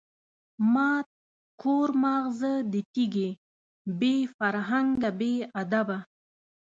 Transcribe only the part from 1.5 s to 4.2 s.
کور ماغزه د تیږی، بی